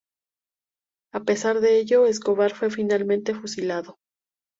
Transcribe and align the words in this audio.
A 1.13 1.19
pesar 1.25 1.59
de 1.59 1.77
ello, 1.79 2.07
Escobar 2.07 2.55
fue 2.55 2.71
finalmente 2.71 3.35
fusilado. 3.35 3.99